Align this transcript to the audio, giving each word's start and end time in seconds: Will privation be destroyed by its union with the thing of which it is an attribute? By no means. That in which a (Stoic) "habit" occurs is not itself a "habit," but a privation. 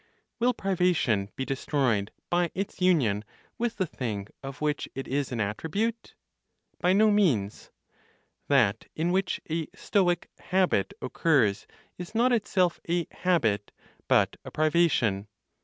Will 0.39 0.55
privation 0.55 1.29
be 1.35 1.45
destroyed 1.45 2.09
by 2.31 2.49
its 2.55 2.81
union 2.81 3.23
with 3.59 3.75
the 3.75 3.85
thing 3.85 4.29
of 4.41 4.59
which 4.59 4.89
it 4.95 5.07
is 5.07 5.31
an 5.31 5.39
attribute? 5.39 6.15
By 6.79 6.91
no 6.93 7.11
means. 7.11 7.69
That 8.47 8.87
in 8.95 9.11
which 9.11 9.41
a 9.47 9.67
(Stoic) 9.75 10.27
"habit" 10.39 10.95
occurs 11.03 11.67
is 11.99 12.15
not 12.15 12.31
itself 12.31 12.79
a 12.89 13.05
"habit," 13.11 13.71
but 14.07 14.37
a 14.43 14.49
privation. 14.49 15.27